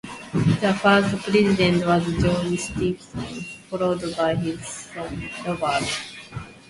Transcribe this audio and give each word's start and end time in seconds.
The 0.61 0.73
first 0.81 1.15
president 1.29 1.85
was 1.85 2.03
George 2.19 2.57
Stephenson, 2.57 3.43
followed 3.69 4.17
by 4.17 4.33
his 4.33 4.65
son 4.67 5.29
Robert. 5.45 5.87